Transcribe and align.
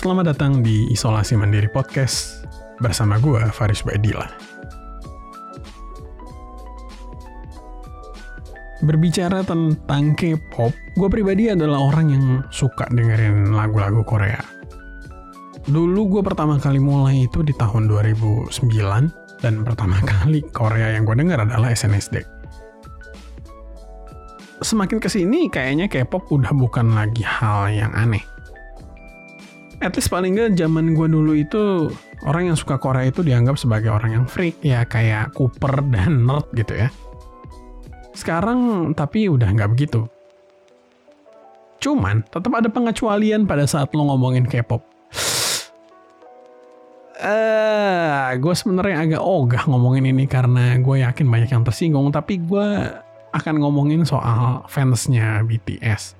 Selamat 0.00 0.32
datang 0.32 0.64
di 0.64 0.88
Isolasi 0.88 1.36
Mandiri 1.36 1.68
Podcast 1.68 2.40
bersama 2.80 3.20
gue, 3.20 3.36
Faris 3.52 3.84
Baidila. 3.84 4.24
Berbicara 8.80 9.44
tentang 9.44 10.16
K-pop, 10.16 10.72
gue 10.72 11.08
pribadi 11.12 11.52
adalah 11.52 11.92
orang 11.92 12.16
yang 12.16 12.24
suka 12.48 12.88
dengerin 12.88 13.52
lagu-lagu 13.52 14.00
Korea. 14.00 14.40
Dulu 15.68 16.16
gue 16.16 16.22
pertama 16.24 16.56
kali 16.56 16.80
mulai 16.80 17.28
itu 17.28 17.44
di 17.44 17.52
tahun 17.52 17.84
2009, 17.92 18.56
dan 19.44 19.68
pertama 19.68 20.00
kali 20.16 20.40
Korea 20.48 20.96
yang 20.96 21.04
gue 21.04 21.12
denger 21.12 21.44
adalah 21.44 21.76
SNSD. 21.76 22.24
Semakin 24.64 24.96
ke 24.96 25.12
sini 25.12 25.52
kayaknya 25.52 25.92
K-pop 25.92 26.32
udah 26.32 26.56
bukan 26.56 26.96
lagi 26.96 27.20
hal 27.20 27.68
yang 27.68 27.92
aneh 27.92 28.39
at 29.80 29.96
least 29.96 30.12
paling 30.12 30.36
nggak 30.36 30.60
zaman 30.60 30.92
gue 30.92 31.08
dulu 31.08 31.32
itu 31.32 31.88
orang 32.28 32.52
yang 32.52 32.56
suka 32.56 32.76
Korea 32.76 33.08
itu 33.08 33.24
dianggap 33.24 33.56
sebagai 33.56 33.88
orang 33.88 34.12
yang 34.12 34.24
freak 34.28 34.60
ya 34.60 34.84
kayak 34.84 35.32
Cooper 35.32 35.80
dan 35.88 36.28
nerd 36.28 36.46
gitu 36.52 36.76
ya. 36.76 36.88
Sekarang 38.12 38.92
tapi 38.92 39.32
udah 39.32 39.48
nggak 39.48 39.72
begitu. 39.72 40.04
Cuman 41.80 42.20
tetap 42.28 42.52
ada 42.52 42.68
pengecualian 42.68 43.48
pada 43.48 43.64
saat 43.64 43.88
lo 43.96 44.04
ngomongin 44.04 44.44
K-pop. 44.44 44.84
Eh, 47.20 47.28
uh, 47.28 48.32
gue 48.36 48.54
sebenarnya 48.56 48.96
agak 49.04 49.22
ogah 49.24 49.68
ngomongin 49.68 50.08
ini 50.08 50.24
karena 50.24 50.76
gue 50.80 51.04
yakin 51.04 51.28
banyak 51.28 51.52
yang 51.52 51.64
tersinggung, 51.64 52.08
tapi 52.08 52.40
gue 52.40 52.64
akan 53.32 53.54
ngomongin 53.60 54.08
soal 54.08 54.64
fansnya 54.68 55.44
BTS. 55.44 56.19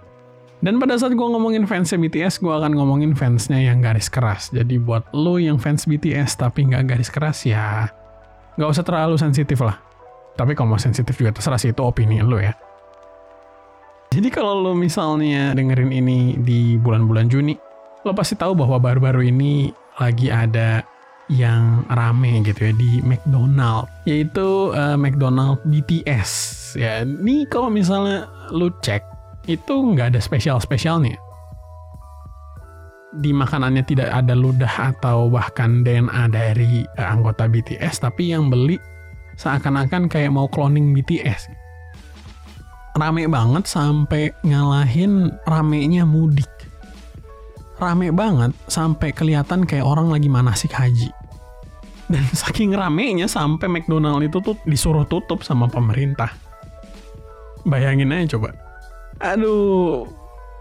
Dan 0.61 0.77
pada 0.77 0.93
saat 1.01 1.17
gue 1.17 1.25
ngomongin 1.25 1.65
fansnya 1.65 1.97
BTS, 1.97 2.45
gue 2.45 2.53
akan 2.53 2.77
ngomongin 2.77 3.17
fansnya 3.17 3.57
yang 3.57 3.81
garis 3.81 4.13
keras. 4.13 4.53
Jadi 4.53 4.77
buat 4.77 5.09
lo 5.17 5.41
yang 5.41 5.57
fans 5.57 5.89
BTS 5.89 6.37
tapi 6.37 6.69
nggak 6.69 6.85
garis 6.85 7.09
keras 7.09 7.49
ya, 7.49 7.89
nggak 8.61 8.69
usah 8.69 8.85
terlalu 8.85 9.17
sensitif 9.17 9.57
lah. 9.65 9.81
Tapi 10.37 10.53
kalau 10.53 10.77
mau 10.77 10.81
sensitif 10.81 11.17
juga 11.17 11.33
terserah 11.33 11.57
sih 11.57 11.73
itu 11.73 11.81
opini 11.81 12.21
lo 12.21 12.37
ya. 12.37 12.53
Jadi 14.13 14.29
kalau 14.29 14.61
lo 14.61 14.73
misalnya 14.77 15.57
dengerin 15.57 15.97
ini 15.97 16.37
di 16.37 16.77
bulan-bulan 16.77 17.33
Juni, 17.33 17.57
lo 18.05 18.13
pasti 18.13 18.37
tahu 18.37 18.53
bahwa 18.53 18.77
baru-baru 18.77 19.33
ini 19.33 19.73
lagi 19.97 20.29
ada 20.29 20.85
yang 21.31 21.87
rame 21.89 22.43
gitu 22.45 22.69
ya 22.69 22.73
di 22.77 23.01
McDonald, 23.01 23.89
yaitu 24.05 24.77
uh, 24.77 24.99
McDonald 24.99 25.63
BTS 25.65 26.31
ya. 26.77 27.01
Ini 27.07 27.49
kalau 27.49 27.73
misalnya 27.73 28.29
lo 28.53 28.69
cek 28.85 29.10
itu 29.49 29.75
nggak 29.95 30.17
ada 30.17 30.21
spesial-spesialnya. 30.21 31.17
Di 33.11 33.35
makanannya 33.35 33.83
tidak 33.83 34.11
ada 34.13 34.39
ludah 34.39 34.95
atau 34.95 35.27
bahkan 35.27 35.83
DNA 35.83 36.31
dari 36.31 36.85
uh, 36.85 37.09
anggota 37.11 37.51
BTS, 37.51 38.07
tapi 38.07 38.31
yang 38.31 38.53
beli 38.53 38.79
seakan-akan 39.41 40.07
kayak 40.07 40.31
mau 40.31 40.47
cloning 40.47 40.93
BTS. 40.95 41.51
Rame 42.95 43.27
banget 43.31 43.65
sampai 43.67 44.35
ngalahin 44.45 45.33
ramenya 45.49 46.05
mudik. 46.05 46.51
Rame 47.81 48.13
banget 48.13 48.53
sampai 48.69 49.11
kelihatan 49.11 49.65
kayak 49.65 49.87
orang 49.89 50.13
lagi 50.13 50.29
manasik 50.29 50.71
haji. 50.71 51.11
Dan 52.07 52.23
saking 52.43 52.77
ramenya 52.77 53.27
sampai 53.27 53.67
McDonald 53.67 54.23
itu 54.23 54.39
tuh 54.39 54.55
disuruh 54.69 55.09
tutup 55.09 55.43
sama 55.43 55.67
pemerintah. 55.67 56.31
Bayangin 57.67 58.15
aja 58.15 58.39
coba 58.39 58.70
aduh. 59.21 60.09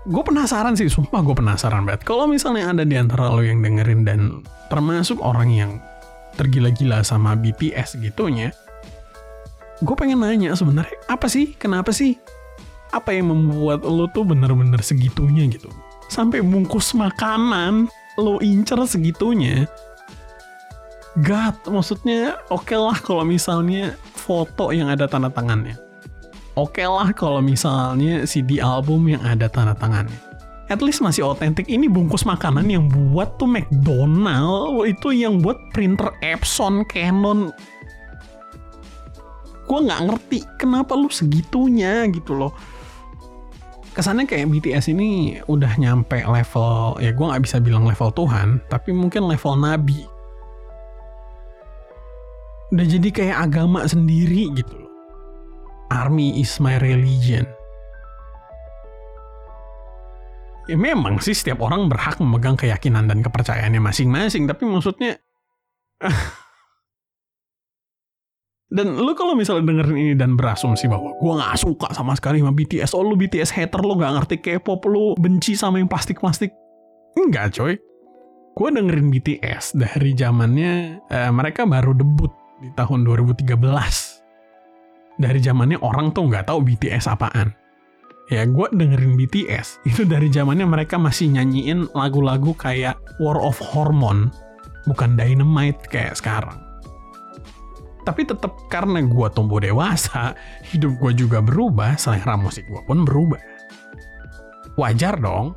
Gue 0.08 0.24
penasaran 0.24 0.80
sih 0.80 0.88
sumpah 0.88 1.22
gue 1.22 1.36
penasaran 1.36 1.84
banget. 1.84 2.08
Kalau 2.08 2.26
misalnya 2.26 2.72
ada 2.72 2.84
di 2.88 2.96
antara 2.96 3.30
lo 3.30 3.44
yang 3.44 3.60
dengerin 3.60 4.08
dan 4.08 4.42
termasuk 4.72 5.20
orang 5.20 5.52
yang 5.52 5.72
tergila-gila 6.40 7.04
sama 7.04 7.36
BTS 7.36 8.00
gitunya 8.00 8.56
gue 9.80 9.96
pengen 9.96 10.24
nanya 10.24 10.56
sebenarnya 10.56 10.96
apa 11.08 11.28
sih 11.32 11.56
kenapa 11.56 11.92
sih 11.96 12.20
apa 12.92 13.16
yang 13.16 13.32
membuat 13.32 13.84
lo 13.84 14.08
tuh 14.12 14.24
bener-bener 14.24 14.80
segitunya 14.82 15.48
gitu? 15.52 15.70
Sampai 16.10 16.42
bungkus 16.42 16.98
makanan 16.98 17.92
lo 18.18 18.42
incer 18.42 18.82
segitunya 18.88 19.70
God, 21.20 21.58
maksudnya 21.68 22.40
oke 22.54 22.70
okay 22.70 22.80
lah 22.80 22.98
kalau 23.02 23.24
misalnya 23.28 23.98
foto 24.16 24.72
yang 24.72 24.88
ada 24.88 25.10
tanda 25.10 25.28
tangannya 25.28 25.76
oke 26.60 26.76
okay 26.76 26.88
lah 26.88 27.16
kalau 27.16 27.40
misalnya 27.40 28.28
CD 28.28 28.60
album 28.60 29.08
yang 29.08 29.24
ada 29.24 29.48
tanda 29.48 29.72
tangannya. 29.72 30.20
At 30.70 30.86
least 30.86 31.02
masih 31.02 31.26
otentik. 31.26 31.66
Ini 31.66 31.90
bungkus 31.90 32.28
makanan 32.30 32.70
yang 32.70 32.86
buat 32.92 33.42
tuh 33.42 33.50
McDonald 33.50 34.86
itu 34.86 35.10
yang 35.16 35.42
buat 35.42 35.58
printer 35.74 36.14
Epson, 36.22 36.86
Canon. 36.86 37.50
Gue 39.66 39.80
nggak 39.82 40.02
ngerti 40.06 40.40
kenapa 40.62 40.94
lu 40.94 41.10
segitunya 41.10 42.06
gitu 42.14 42.38
loh. 42.38 42.54
Kesannya 43.98 44.30
kayak 44.30 44.46
BTS 44.54 44.94
ini 44.94 45.42
udah 45.50 45.74
nyampe 45.82 46.22
level, 46.22 47.02
ya 47.02 47.10
gue 47.18 47.26
nggak 47.26 47.44
bisa 47.50 47.58
bilang 47.58 47.90
level 47.90 48.14
Tuhan, 48.14 48.62
tapi 48.70 48.94
mungkin 48.94 49.26
level 49.26 49.58
Nabi. 49.58 50.06
Udah 52.70 52.86
jadi 52.86 53.10
kayak 53.10 53.38
agama 53.50 53.90
sendiri 53.90 54.54
gitu 54.54 54.74
loh 54.78 54.89
army 55.90 56.40
is 56.40 56.58
my 56.62 56.78
religion. 56.80 57.46
Ya 60.70 60.78
memang 60.78 61.18
sih 61.18 61.34
setiap 61.34 61.66
orang 61.66 61.90
berhak 61.90 62.22
memegang 62.22 62.54
keyakinan 62.54 63.10
dan 63.10 63.26
kepercayaannya 63.26 63.82
masing-masing, 63.82 64.46
tapi 64.46 64.70
maksudnya 64.70 65.18
dan 68.78 68.94
lu 69.02 69.18
kalau 69.18 69.34
misalnya 69.34 69.66
dengerin 69.66 69.98
ini 69.98 70.14
dan 70.14 70.38
berasumsi 70.38 70.86
bahwa 70.86 71.18
gue 71.18 71.34
nggak 71.42 71.58
suka 71.58 71.90
sama 71.90 72.14
sekali 72.14 72.38
sama 72.38 72.54
BTS, 72.54 72.94
oh 72.94 73.02
lu 73.02 73.18
BTS 73.18 73.50
hater, 73.50 73.82
lu 73.82 73.98
nggak 73.98 74.14
ngerti 74.22 74.36
K-pop, 74.46 74.86
lu 74.86 75.18
benci 75.18 75.58
sama 75.58 75.82
yang 75.82 75.90
plastik-plastik. 75.90 76.54
Enggak 77.18 77.58
coy. 77.58 77.74
Gue 78.54 78.70
dengerin 78.70 79.10
BTS 79.10 79.74
dari 79.74 80.14
zamannya 80.14 81.02
eh, 81.10 81.32
mereka 81.34 81.66
baru 81.66 81.98
debut 81.98 82.30
di 82.62 82.70
tahun 82.78 83.08
2013 83.10 84.19
dari 85.20 85.44
zamannya 85.44 85.78
orang 85.84 86.16
tuh 86.16 86.32
nggak 86.32 86.48
tahu 86.48 86.64
BTS 86.64 87.12
apaan. 87.12 87.52
Ya 88.32 88.48
gue 88.48 88.68
dengerin 88.72 89.20
BTS 89.20 89.82
itu 89.92 90.08
dari 90.08 90.32
zamannya 90.32 90.66
mereka 90.66 90.96
masih 90.96 91.30
nyanyiin 91.36 91.92
lagu-lagu 91.92 92.56
kayak 92.56 92.98
War 93.20 93.38
of 93.38 93.60
Hormone, 93.60 94.32
bukan 94.88 95.20
Dynamite 95.20 95.84
kayak 95.92 96.16
sekarang. 96.16 96.58
Tapi 98.08 98.26
tetap 98.26 98.56
karena 98.72 99.04
gue 99.06 99.28
tumbuh 99.36 99.60
dewasa, 99.62 100.34
hidup 100.72 100.98
gue 100.98 101.12
juga 101.14 101.44
berubah, 101.44 102.00
selera 102.00 102.40
musik 102.40 102.66
gue 102.72 102.82
pun 102.88 103.04
berubah. 103.04 103.38
Wajar 104.80 105.20
dong, 105.20 105.54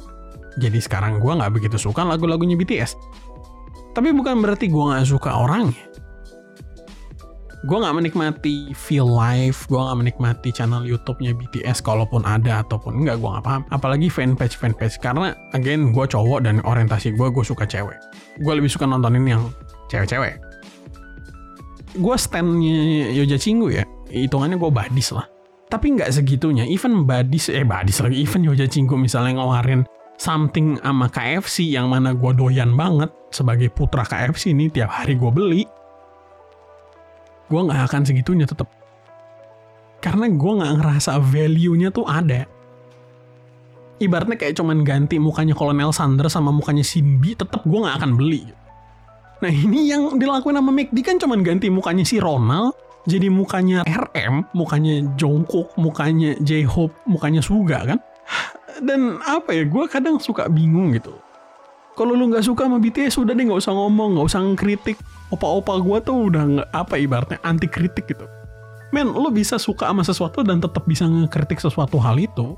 jadi 0.59 0.83
sekarang 0.83 1.23
gue 1.23 1.33
nggak 1.33 1.55
begitu 1.55 1.79
suka 1.79 2.03
lagu-lagunya 2.03 2.59
BTS. 2.59 2.99
Tapi 3.93 4.11
bukan 4.11 4.41
berarti 4.43 4.73
gue 4.73 4.83
nggak 4.83 5.07
suka 5.07 5.31
orangnya 5.37 5.92
gue 7.63 7.79
nggak 7.79 7.95
menikmati 7.95 8.75
feel 8.75 9.07
live, 9.07 9.55
gue 9.71 9.79
nggak 9.79 9.99
menikmati 10.03 10.51
channel 10.51 10.83
YouTube-nya 10.83 11.31
BTS 11.39 11.79
kalaupun 11.87 12.27
ada 12.27 12.67
ataupun 12.67 13.03
enggak 13.03 13.23
gue 13.23 13.31
nggak 13.31 13.47
paham. 13.47 13.63
Apalagi 13.71 14.11
fanpage 14.11 14.59
fanpage 14.59 14.99
karena 14.99 15.39
again 15.55 15.95
gue 15.95 16.05
cowok 16.07 16.43
dan 16.43 16.59
orientasi 16.67 17.15
gue 17.15 17.29
gue 17.31 17.45
suka 17.47 17.63
cewek. 17.63 17.95
Gue 18.43 18.53
lebih 18.59 18.67
suka 18.67 18.91
nontonin 18.91 19.23
yang 19.23 19.43
cewek-cewek. 19.87 20.43
Gue 22.03 22.17
standnya 22.19 23.13
Yoja 23.15 23.39
Cinggu 23.39 23.69
ya, 23.71 23.85
hitungannya 24.11 24.59
gue 24.59 24.71
badis 24.73 25.15
lah. 25.15 25.29
Tapi 25.71 25.97
nggak 25.97 26.11
segitunya, 26.13 26.67
even 26.67 27.07
badis, 27.07 27.49
eh 27.49 27.65
badis 27.65 28.03
lagi, 28.03 28.17
even 28.19 28.43
Yoja 28.43 28.67
Cinggu 28.67 28.99
misalnya 28.99 29.39
ngeluarin 29.39 29.87
something 30.19 30.79
sama 30.83 31.07
KFC 31.09 31.73
yang 31.73 31.91
mana 31.91 32.13
gue 32.15 32.33
doyan 32.35 32.75
banget 32.75 33.11
sebagai 33.33 33.73
putra 33.73 34.05
KFC 34.05 34.53
ini 34.53 34.69
tiap 34.69 34.93
hari 34.93 35.17
gue 35.17 35.31
beli 35.33 35.63
gue 37.51 37.61
nggak 37.61 37.81
akan 37.91 38.03
segitunya 38.07 38.47
tetap 38.47 38.69
karena 40.03 40.27
gue 40.27 40.53
nggak 40.59 40.73
ngerasa 40.83 41.23
value-nya 41.23 41.95
tuh 41.95 42.03
ada. 42.11 42.43
Ibaratnya 44.03 44.35
kayak 44.35 44.59
cuman 44.59 44.83
ganti 44.83 45.23
mukanya 45.23 45.55
Kolonel 45.55 45.95
Sanders 45.95 46.35
sama 46.35 46.51
mukanya 46.51 46.83
Simbi 46.83 47.39
tetap 47.39 47.63
gue 47.63 47.79
nggak 47.79 48.03
akan 48.03 48.19
beli. 48.19 48.51
Nah 49.39 49.51
ini 49.51 49.87
yang 49.87 50.19
dilakuin 50.19 50.59
sama 50.59 50.75
McD 50.75 50.99
kan 51.07 51.17
cuman 51.23 51.47
ganti 51.47 51.71
mukanya 51.71 52.03
si 52.03 52.19
Ronald 52.19 52.75
jadi 53.07 53.31
mukanya 53.31 53.87
RM 53.87 54.51
mukanya 54.55 55.07
Jungkook 55.15 55.75
mukanya 55.79 56.35
J-Hope 56.43 57.07
mukanya 57.07 57.43
Suga 57.43 57.87
kan? 57.87 57.99
Dan 58.83 59.23
apa 59.23 59.55
ya 59.55 59.67
gue 59.67 59.85
kadang 59.87 60.19
suka 60.19 60.51
bingung 60.51 60.95
gitu 60.99 61.15
kalau 61.93 62.17
lu 62.17 62.33
nggak 62.33 62.45
suka 62.45 62.65
sama 62.65 62.81
BTS 62.81 63.21
udah 63.21 63.37
deh 63.37 63.45
nggak 63.45 63.61
usah 63.61 63.77
ngomong 63.77 64.17
nggak 64.17 64.29
usah 64.33 64.41
ngkritik 64.41 64.97
opa-opa 65.29 65.77
gue 65.81 65.99
tuh 66.05 66.17
udah 66.33 66.43
nggak 66.45 66.69
apa 66.73 66.95
ibaratnya 66.97 67.39
anti 67.45 67.69
kritik 67.69 68.09
gitu 68.09 68.25
men 68.93 69.13
lu 69.13 69.33
bisa 69.33 69.57
suka 69.57 69.89
sama 69.89 70.05
sesuatu 70.05 70.45
dan 70.45 70.61
tetap 70.61 70.85
bisa 70.85 71.09
ngekritik 71.09 71.61
sesuatu 71.61 72.01
hal 72.01 72.21
itu 72.21 72.57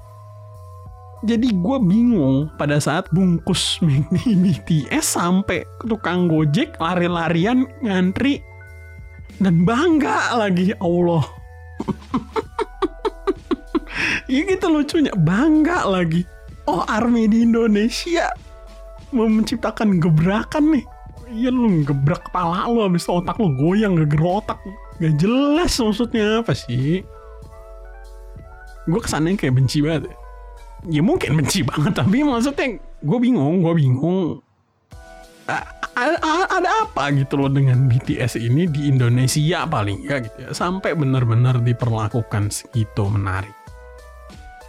Jadi 1.24 1.56
gue 1.56 1.78
bingung 1.80 2.52
pada 2.60 2.76
saat 2.76 3.08
bungkus 3.08 3.78
McD 3.80 4.60
BTS 4.60 5.16
sampai 5.16 5.64
tukang 5.88 6.28
gojek 6.28 6.76
lari-larian 6.76 7.64
ngantri 7.80 8.44
dan 9.40 9.64
bangga 9.64 10.36
lagi 10.36 10.76
Allah. 10.84 11.24
ya 14.28 14.40
gitu 14.44 14.68
lucunya 14.68 15.16
bangga 15.16 15.88
lagi. 15.88 16.28
Oh 16.68 16.84
army 16.84 17.24
di 17.24 17.48
Indonesia 17.48 18.28
menciptakan 19.14 20.02
gebrakan 20.02 20.74
nih. 20.74 20.84
Iya 21.30 21.50
lu 21.50 21.82
gebrak 21.86 22.28
kepala 22.28 22.66
lu 22.68 22.84
habis 22.84 23.06
itu 23.06 23.14
otak 23.14 23.38
lu 23.38 23.54
goyang 23.54 23.94
geger 23.94 24.22
otak. 24.22 24.58
Gak 24.98 25.14
jelas 25.18 25.72
maksudnya 25.78 26.42
apa 26.42 26.52
sih. 26.54 27.02
Gue 28.84 29.00
kesannya 29.00 29.38
kayak 29.38 29.54
benci 29.56 29.80
banget. 29.80 30.12
Ya 30.90 31.00
mungkin 31.00 31.40
benci 31.40 31.64
banget 31.64 31.96
tapi 32.02 32.26
maksudnya 32.26 32.76
gue 32.82 33.18
bingung, 33.18 33.64
gue 33.64 33.74
bingung. 33.78 34.42
A- 35.48 36.48
ada 36.50 36.70
apa 36.88 37.12
gitu 37.14 37.38
loh 37.38 37.52
dengan 37.52 37.86
BTS 37.86 38.42
ini 38.42 38.66
di 38.66 38.90
Indonesia 38.90 39.62
paling 39.68 40.02
ya 40.02 40.18
gitu 40.18 40.38
ya 40.42 40.50
sampai 40.50 40.96
benar-benar 40.98 41.62
diperlakukan 41.62 42.50
segitu 42.50 43.06
menarik. 43.06 43.54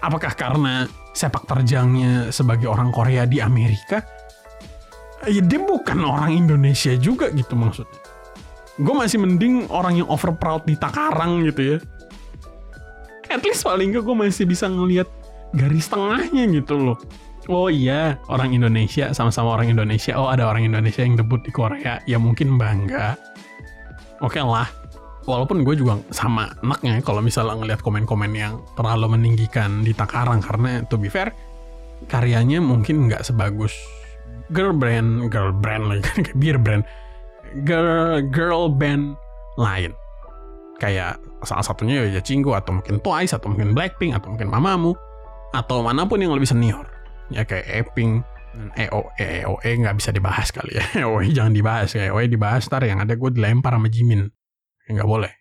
Apakah 0.06 0.38
karena 0.38 0.86
sepak 1.18 1.50
terjangnya 1.50 2.30
sebagai 2.30 2.70
orang 2.70 2.94
Korea 2.94 3.26
di 3.26 3.42
Amerika? 3.42 4.06
Ya 5.26 5.42
dia 5.42 5.60
bukan 5.62 6.06
orang 6.06 6.32
Indonesia 6.34 6.94
juga 6.98 7.34
gitu 7.34 7.58
maksudnya. 7.58 7.98
Gue 8.76 8.94
masih 8.94 9.24
mending 9.24 9.72
orang 9.72 10.04
yang 10.04 10.08
over 10.12 10.36
proud 10.36 10.68
di 10.68 10.76
Takarang 10.76 11.48
gitu 11.48 11.76
ya. 11.76 11.78
At 13.32 13.42
least 13.42 13.66
paling 13.66 13.96
gak 13.96 14.06
gue 14.06 14.16
masih 14.16 14.46
bisa 14.46 14.70
ngelihat 14.70 15.10
garis 15.56 15.88
tengahnya 15.90 16.46
gitu 16.52 16.78
loh. 16.78 16.98
Oh 17.46 17.70
iya, 17.70 18.18
orang 18.26 18.58
Indonesia 18.58 19.14
sama-sama 19.14 19.54
orang 19.54 19.70
Indonesia. 19.70 20.18
Oh 20.18 20.30
ada 20.30 20.50
orang 20.50 20.66
Indonesia 20.66 21.06
yang 21.06 21.14
debut 21.14 21.42
di 21.46 21.54
Korea, 21.54 22.02
ya 22.10 22.18
mungkin 22.18 22.58
bangga. 22.58 23.14
Oke 24.26 24.42
lah, 24.42 24.66
walaupun 25.26 25.66
gue 25.66 25.76
juga 25.78 26.00
sama 26.14 26.54
enaknya 26.62 27.02
kalau 27.02 27.20
misalnya 27.20 27.58
ngelihat 27.58 27.82
komen-komen 27.82 28.32
yang 28.34 28.62
terlalu 28.78 29.18
meninggikan 29.18 29.82
di 29.82 29.92
Takarang 29.92 30.42
karena 30.42 30.86
to 30.86 31.02
be 31.02 31.10
fair 31.10 31.34
karyanya 32.06 32.62
mungkin 32.62 33.10
nggak 33.10 33.26
sebagus 33.26 33.74
girl 34.52 34.74
brand 34.76 35.28
girl 35.32 35.52
brand 35.52 35.90
lagi. 35.90 36.02
Kan 36.06 36.20
kayak 36.26 36.38
beer 36.38 36.58
brand. 36.60 36.84
Girl 37.64 38.22
girl 38.30 38.68
band 38.72 39.16
lain. 39.56 39.92
Kayak 40.82 41.20
salah 41.48 41.64
satunya 41.64 42.04
ya 42.10 42.20
Cinggu 42.20 42.52
atau 42.52 42.80
mungkin 42.80 43.00
Twice 43.00 43.32
atau 43.32 43.48
mungkin 43.48 43.72
Blackpink 43.72 44.12
atau 44.12 44.36
mungkin 44.36 44.52
Mamamoo 44.52 44.98
atau 45.56 45.80
mana 45.80 46.04
pun 46.04 46.20
yang 46.20 46.36
lebih 46.36 46.50
senior. 46.50 46.84
Ya 47.32 47.48
kayak 47.48 47.66
Eping 47.72 48.22
dan 48.56 48.72
EO 48.76 49.12
EOE 49.20 49.72
nggak 49.84 49.96
bisa 50.00 50.16
dibahas 50.16 50.52
kali 50.52 50.80
ya. 50.80 50.84
EOE 51.04 51.32
jangan 51.32 51.56
dibahas 51.56 51.96
ya. 51.96 52.12
EOE 52.12 52.28
dibahas 52.28 52.68
ntar 52.68 52.84
yang 52.84 53.00
ada 53.04 53.16
gue 53.16 53.30
dilempar 53.32 53.76
sama 53.76 53.88
Jimin. 53.88 54.28
Ya, 54.88 54.90
nggak 55.00 55.10
boleh. 55.10 55.32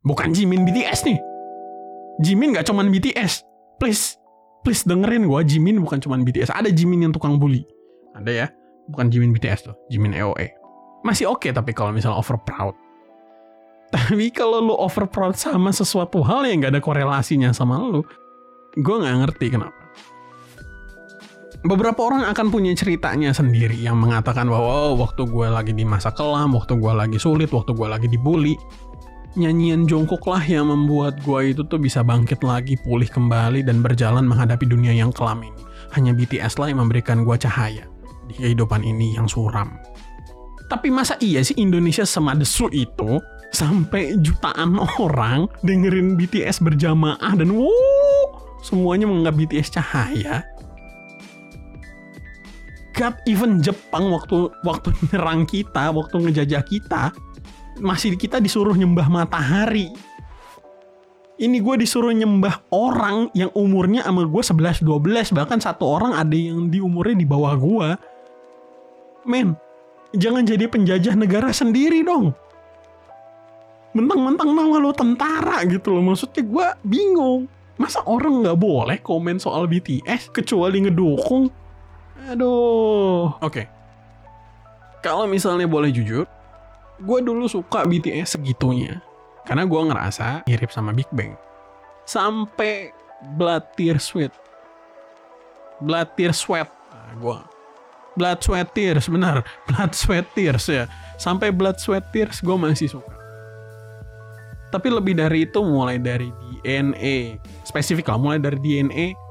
Bukan 0.00 0.32
Jimin 0.32 0.64
BTS 0.64 1.08
nih. 1.08 1.18
Jimin 2.20 2.52
nggak 2.52 2.68
cuman 2.68 2.92
BTS 2.92 3.48
please 3.80 4.20
please 4.60 4.84
dengerin 4.84 5.24
gue 5.24 5.40
Jimin 5.48 5.80
bukan 5.80 6.04
cuman 6.04 6.20
BTS 6.20 6.52
ada 6.52 6.68
Jimin 6.68 7.08
yang 7.08 7.12
tukang 7.16 7.40
bully 7.40 7.64
ada 8.16 8.30
ya? 8.30 8.46
Bukan 8.90 9.06
Jimin 9.12 9.30
BTS 9.30 9.70
tuh 9.70 9.76
Jimin 9.92 10.14
EOE 10.14 10.50
masih 11.00 11.32
oke 11.32 11.48
tapi 11.48 11.72
kalau 11.72 11.94
misalnya 11.94 12.20
over 12.20 12.36
proud 12.42 12.76
tapi 13.94 14.28
kalau 14.30 14.60
lu 14.60 14.74
over 14.76 15.08
proud 15.08 15.34
sama 15.34 15.72
sesuatu 15.72 16.20
hal 16.20 16.44
yang 16.44 16.60
nggak 16.60 16.78
ada 16.78 16.82
korelasinya 16.82 17.50
sama 17.54 17.80
lu 17.80 18.04
gue 18.78 18.96
nggak 19.02 19.16
ngerti 19.26 19.46
kenapa. 19.50 19.74
Beberapa 21.60 22.00
orang 22.08 22.24
akan 22.24 22.46
punya 22.48 22.72
ceritanya 22.72 23.36
sendiri 23.36 23.76
yang 23.76 24.00
mengatakan 24.00 24.48
bahwa 24.48 24.64
oh, 24.64 24.92
waktu 24.96 25.28
gue 25.28 25.44
lagi 25.44 25.76
di 25.76 25.84
masa 25.84 26.08
kelam, 26.08 26.56
waktu 26.56 26.80
gue 26.80 26.92
lagi 26.94 27.20
sulit, 27.20 27.52
waktu 27.52 27.76
gue 27.76 27.84
lagi 27.84 28.08
dibully, 28.08 28.56
nyanyian 29.36 29.84
jongkok 29.84 30.24
lah 30.24 30.40
yang 30.40 30.72
membuat 30.72 31.20
gue 31.20 31.52
itu 31.52 31.60
tuh 31.68 31.76
bisa 31.76 32.00
bangkit 32.00 32.40
lagi, 32.40 32.80
pulih 32.80 33.12
kembali, 33.12 33.60
dan 33.60 33.84
berjalan 33.84 34.24
menghadapi 34.24 34.64
dunia 34.64 34.96
yang 34.96 35.12
kelam 35.12 35.44
ini. 35.44 35.60
Hanya 35.92 36.16
BTS 36.16 36.56
lah 36.56 36.72
yang 36.72 36.80
memberikan 36.80 37.28
gue 37.28 37.36
cahaya 37.36 37.84
di 38.30 38.34
kehidupan 38.38 38.86
ini 38.86 39.18
yang 39.18 39.26
suram. 39.26 39.74
Tapi 40.70 40.86
masa 40.86 41.18
iya 41.18 41.42
sih 41.42 41.58
Indonesia 41.58 42.06
semadesu 42.06 42.70
itu 42.70 43.18
sampai 43.50 44.14
jutaan 44.22 44.78
orang 45.02 45.50
dengerin 45.66 46.14
BTS 46.14 46.62
berjamaah 46.62 47.34
dan 47.34 47.50
wow, 47.50 48.22
semuanya 48.62 49.10
menganggap 49.10 49.34
BTS 49.34 49.74
cahaya? 49.74 50.46
God, 52.94 53.16
even 53.26 53.58
Jepang 53.64 54.12
waktu 54.14 54.52
waktu 54.62 54.94
nyerang 55.10 55.48
kita, 55.48 55.90
waktu 55.90 56.16
ngejajah 56.20 56.62
kita, 56.62 57.10
masih 57.80 58.14
kita 58.14 58.38
disuruh 58.38 58.76
nyembah 58.76 59.08
matahari. 59.08 59.90
Ini 61.40 61.56
gue 61.64 61.80
disuruh 61.80 62.12
nyembah 62.12 62.68
orang 62.68 63.32
yang 63.32 63.48
umurnya 63.56 64.04
sama 64.04 64.28
gue 64.28 64.42
11-12, 64.84 65.32
bahkan 65.32 65.56
satu 65.56 65.88
orang 65.88 66.12
ada 66.12 66.36
yang 66.36 66.68
di 66.68 66.84
umurnya 66.84 67.16
di 67.16 67.24
bawah 67.24 67.56
gue. 67.56 67.88
Men, 69.24 69.56
jangan 70.16 70.46
jadi 70.46 70.66
penjajah 70.66 71.14
negara 71.14 71.50
sendiri 71.52 72.02
dong. 72.02 72.32
Mentang-mentang 73.90 74.54
nama 74.54 74.78
lo 74.78 74.94
tentara 74.94 75.66
gitu 75.66 75.90
loh, 75.90 76.02
maksudnya 76.14 76.46
gue 76.46 76.66
bingung. 76.86 77.50
Masa 77.80 78.04
orang 78.04 78.44
nggak 78.44 78.60
boleh 78.60 78.98
komen 79.00 79.40
soal 79.40 79.66
BTS 79.66 80.30
kecuali 80.30 80.84
ngedukung? 80.84 81.48
Aduh. 82.28 83.34
Oke. 83.40 83.66
Kalau 85.00 85.24
misalnya 85.24 85.64
boleh 85.64 85.88
jujur, 85.88 86.28
gue 87.00 87.18
dulu 87.24 87.48
suka 87.48 87.88
BTS 87.88 88.36
segitunya. 88.36 89.00
Karena 89.48 89.64
gue 89.64 89.80
ngerasa 89.80 90.44
mirip 90.44 90.70
sama 90.70 90.92
Big 90.92 91.08
Bang. 91.10 91.34
Sampai 92.04 92.92
Blood 93.34 93.74
Tear 93.74 93.96
Sweat. 93.96 94.30
Blood 95.80 96.14
Tear 96.14 96.36
Sweat. 96.36 96.68
Nah, 96.92 97.12
gue 97.16 97.36
Blood 98.18 98.42
Sweat 98.42 98.74
Tears, 98.74 99.06
benar. 99.06 99.42
Blood 99.70 99.92
Sweat 99.94 100.26
Tears 100.34 100.66
ya. 100.66 100.90
Sampai 101.20 101.54
Blood 101.54 101.78
Sweat 101.78 102.10
Tears 102.10 102.42
gue 102.42 102.56
masih 102.56 102.90
suka. 102.90 103.14
Tapi 104.70 104.86
lebih 104.86 105.18
dari 105.18 105.50
itu 105.50 105.58
mulai 105.62 105.98
dari 105.98 106.30
DNA. 106.62 107.42
Spesifik 107.66 108.10
lah, 108.10 108.18
mulai 108.18 108.38
dari 108.38 108.58
DNA 108.58 109.30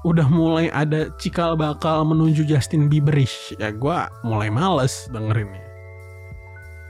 udah 0.00 0.26
mulai 0.32 0.72
ada 0.72 1.12
cikal 1.20 1.60
bakal 1.60 2.08
menuju 2.08 2.48
Justin 2.48 2.88
Bieberish 2.88 3.52
ya 3.60 3.68
gue 3.68 3.98
mulai 4.24 4.48
males 4.48 5.04
dengerinnya 5.12 5.60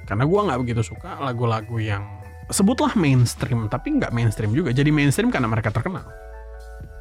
karena 0.07 0.23
gue 0.23 0.41
nggak 0.47 0.61
begitu 0.63 0.95
suka 0.95 1.19
lagu-lagu 1.19 1.75
yang 1.83 2.07
sebutlah 2.55 2.95
mainstream 2.95 3.67
tapi 3.67 3.99
nggak 3.99 4.15
mainstream 4.15 4.55
juga 4.55 4.71
jadi 4.71 4.95
mainstream 4.95 5.35
karena 5.35 5.51
mereka 5.51 5.75
terkenal 5.75 6.07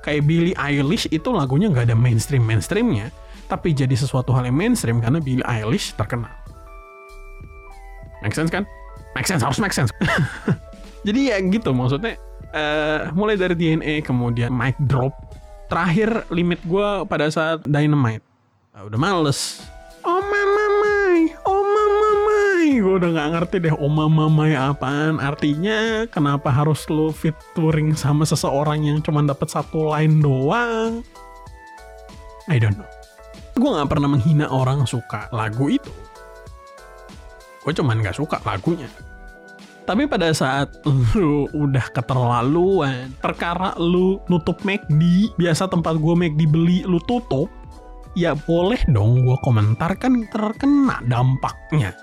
kayak 0.02 0.26
Billie 0.26 0.58
Eilish 0.58 1.06
itu 1.14 1.30
lagunya 1.30 1.70
nggak 1.70 1.94
ada 1.94 1.98
mainstream 1.98 2.42
mainstreamnya 2.42 3.14
tapi 3.50 3.74
jadi 3.74 3.98
sesuatu 3.98 4.32
hal 4.32 4.46
yang 4.46 4.56
mainstream 4.56 5.02
karena 5.02 5.18
Billie 5.18 5.44
Eilish 5.44 5.98
terkenal 5.98 6.32
make 8.22 8.38
sense 8.38 8.54
kan 8.54 8.64
make 9.18 9.26
sense 9.26 9.42
harus 9.42 9.58
make 9.58 9.74
sense 9.74 9.90
jadi 11.08 11.36
ya 11.36 11.38
gitu 11.42 11.74
maksudnya 11.74 12.16
uh, 12.54 13.10
mulai 13.18 13.36
dari 13.36 13.58
DNA 13.58 14.06
kemudian 14.06 14.54
mic 14.54 14.78
drop 14.86 15.12
terakhir 15.70 16.26
limit 16.34 16.60
gue 16.66 17.06
pada 17.06 17.30
saat 17.30 17.62
Dynamite. 17.64 18.26
Nah, 18.74 18.90
udah 18.90 19.00
males. 19.00 19.62
Oh 20.02 20.18
mama 20.18 20.66
mai, 20.82 21.30
oh 21.46 21.62
mama 21.62 22.10
mai. 22.26 22.82
Gue 22.82 22.96
udah 22.98 23.10
nggak 23.14 23.30
ngerti 23.38 23.56
deh 23.70 23.76
oh 23.78 23.92
mama 23.92 24.26
mai 24.28 24.58
apaan. 24.58 25.22
Artinya 25.22 26.10
kenapa 26.10 26.50
harus 26.50 26.90
lo 26.90 27.14
featuring 27.14 27.94
sama 27.94 28.26
seseorang 28.26 28.82
yang 28.82 29.00
cuma 29.06 29.22
dapat 29.22 29.48
satu 29.48 29.94
line 29.94 30.20
doang? 30.20 31.06
I 32.50 32.58
don't 32.58 32.82
know. 32.82 32.99
Gue 33.60 33.70
nggak 33.76 33.92
pernah 33.92 34.08
menghina 34.08 34.48
orang 34.48 34.88
suka 34.88 35.28
lagu 35.36 35.68
itu. 35.68 35.92
Gue 37.60 37.76
cuman 37.76 38.00
nggak 38.00 38.16
suka 38.16 38.40
lagunya. 38.48 38.88
Tapi 39.84 40.06
pada 40.06 40.32
saat 40.32 40.70
lu 41.18 41.50
udah 41.52 41.92
keterlaluan, 41.92 43.12
perkara 43.20 43.74
lu 43.76 44.22
nutup 44.30 44.62
McD, 44.62 45.34
biasa 45.36 45.66
tempat 45.68 45.98
gue 45.98 46.14
McD 46.14 46.46
beli 46.46 46.86
lu 46.86 47.02
tutup, 47.04 47.50
ya 48.14 48.38
boleh 48.38 48.80
dong 48.88 49.26
gue 49.26 49.38
komentar 49.42 49.98
kan 49.98 50.14
terkena 50.30 51.02
dampaknya. 51.10 51.98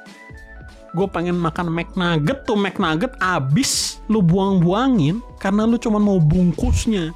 Gue 0.93 1.07
pengen 1.09 1.39
makan 1.39 1.71
McNugget 1.71 2.43
tuh 2.43 2.59
McNugget 2.59 3.15
abis 3.23 4.03
lu 4.11 4.19
buang-buangin 4.19 5.23
karena 5.39 5.63
lu 5.65 5.79
cuma 5.79 6.03
mau 6.03 6.19
bungkusnya. 6.19 7.15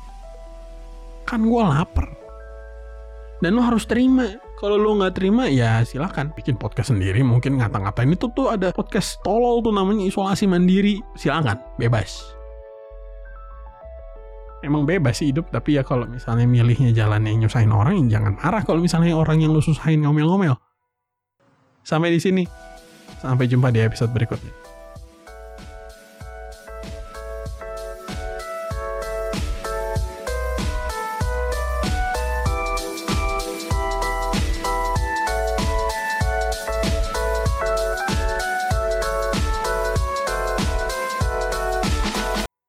Kan 1.26 1.50
gue 1.50 1.62
lapar. 1.66 2.19
Dan 3.40 3.56
lu 3.56 3.64
harus 3.64 3.88
terima. 3.88 4.28
Kalau 4.60 4.76
lu 4.76 5.00
nggak 5.00 5.16
terima 5.16 5.48
ya 5.48 5.80
silahkan 5.80 6.28
bikin 6.36 6.60
podcast 6.60 6.92
sendiri 6.92 7.24
mungkin 7.24 7.56
ngata-ngatain. 7.56 8.12
Itu 8.12 8.28
tuh 8.36 8.52
ada 8.52 8.68
podcast 8.76 9.16
tolol 9.24 9.64
tuh 9.64 9.72
namanya 9.72 10.04
isolasi 10.04 10.44
mandiri. 10.44 11.00
Silakan 11.16 11.56
bebas. 11.80 12.36
Emang 14.60 14.84
bebas 14.84 15.24
sih 15.24 15.32
hidup 15.32 15.48
tapi 15.48 15.80
ya 15.80 15.82
kalau 15.82 16.04
misalnya 16.04 16.44
milihnya 16.44 16.92
jalan 16.92 17.24
yang 17.24 17.48
nyusahin 17.48 17.72
orang 17.72 17.96
ya 18.04 18.20
jangan 18.20 18.36
marah. 18.36 18.60
Kalau 18.60 18.84
misalnya 18.84 19.16
orang 19.16 19.40
yang 19.40 19.56
lu 19.56 19.64
susahin 19.64 20.04
ngomel-ngomel. 20.04 20.60
Sampai 21.80 22.12
di 22.12 22.20
sini. 22.20 22.44
Sampai 23.24 23.48
jumpa 23.48 23.72
di 23.72 23.80
episode 23.80 24.12
berikutnya 24.12 24.79